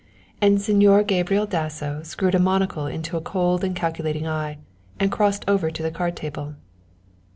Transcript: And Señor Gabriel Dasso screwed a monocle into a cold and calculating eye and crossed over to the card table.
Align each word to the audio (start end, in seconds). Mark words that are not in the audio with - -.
And 0.41 0.57
Señor 0.57 1.05
Gabriel 1.05 1.45
Dasso 1.45 2.01
screwed 2.01 2.33
a 2.33 2.39
monocle 2.39 2.87
into 2.87 3.17
a 3.17 3.21
cold 3.21 3.63
and 3.63 3.75
calculating 3.75 4.25
eye 4.25 4.57
and 4.99 5.11
crossed 5.11 5.45
over 5.47 5.69
to 5.69 5.83
the 5.83 5.91
card 5.91 6.15
table. 6.15 6.55